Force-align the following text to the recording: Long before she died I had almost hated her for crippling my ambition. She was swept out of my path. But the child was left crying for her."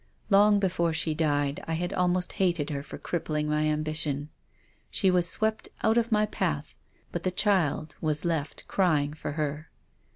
Long 0.31 0.59
before 0.59 0.93
she 0.93 1.13
died 1.13 1.63
I 1.67 1.73
had 1.73 1.93
almost 1.93 2.33
hated 2.41 2.71
her 2.71 2.81
for 2.81 2.97
crippling 2.97 3.47
my 3.47 3.67
ambition. 3.67 4.29
She 4.89 5.11
was 5.11 5.29
swept 5.29 5.69
out 5.83 5.95
of 5.95 6.11
my 6.11 6.25
path. 6.25 6.75
But 7.11 7.21
the 7.21 7.29
child 7.29 7.95
was 8.01 8.25
left 8.25 8.67
crying 8.67 9.13
for 9.13 9.33
her." 9.33 9.69